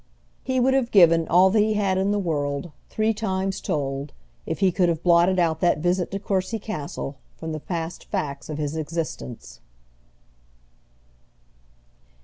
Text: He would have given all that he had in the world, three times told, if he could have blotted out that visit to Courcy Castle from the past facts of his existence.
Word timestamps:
He 0.43 0.59
would 0.59 0.73
have 0.73 0.89
given 0.89 1.27
all 1.27 1.51
that 1.51 1.59
he 1.59 1.75
had 1.75 1.99
in 1.99 2.09
the 2.09 2.17
world, 2.17 2.71
three 2.89 3.13
times 3.13 3.61
told, 3.61 4.13
if 4.47 4.57
he 4.57 4.71
could 4.71 4.89
have 4.89 5.03
blotted 5.03 5.37
out 5.37 5.59
that 5.59 5.77
visit 5.77 6.09
to 6.09 6.17
Courcy 6.19 6.57
Castle 6.57 7.17
from 7.37 7.51
the 7.51 7.59
past 7.59 8.05
facts 8.05 8.49
of 8.49 8.57
his 8.57 8.75
existence. 8.75 9.59